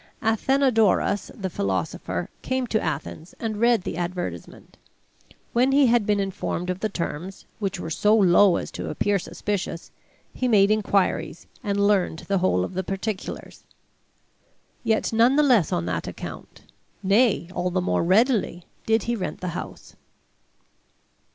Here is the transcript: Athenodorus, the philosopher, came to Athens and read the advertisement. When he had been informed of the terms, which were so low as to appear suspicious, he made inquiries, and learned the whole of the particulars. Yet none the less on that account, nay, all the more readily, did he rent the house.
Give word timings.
Athenodorus, 0.23 1.29
the 1.35 1.47
philosopher, 1.51 2.27
came 2.41 2.65
to 2.65 2.81
Athens 2.81 3.35
and 3.39 3.57
read 3.61 3.83
the 3.83 3.97
advertisement. 3.97 4.75
When 5.53 5.71
he 5.73 5.85
had 5.85 6.07
been 6.07 6.19
informed 6.19 6.71
of 6.71 6.79
the 6.79 6.89
terms, 6.89 7.45
which 7.59 7.79
were 7.79 7.91
so 7.91 8.15
low 8.15 8.55
as 8.55 8.71
to 8.71 8.89
appear 8.89 9.19
suspicious, 9.19 9.91
he 10.33 10.47
made 10.47 10.71
inquiries, 10.71 11.45
and 11.63 11.85
learned 11.87 12.21
the 12.27 12.39
whole 12.39 12.63
of 12.63 12.73
the 12.73 12.83
particulars. 12.83 13.63
Yet 14.83 15.13
none 15.13 15.35
the 15.35 15.43
less 15.43 15.71
on 15.71 15.85
that 15.85 16.07
account, 16.07 16.63
nay, 17.03 17.51
all 17.53 17.69
the 17.69 17.79
more 17.79 18.03
readily, 18.03 18.65
did 18.87 19.03
he 19.03 19.15
rent 19.15 19.39
the 19.39 19.49
house. 19.49 19.95